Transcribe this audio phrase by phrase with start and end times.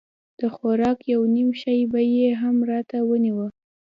[0.39, 3.47] د خوراک يو نيم شى به يې هم راته رانيوه.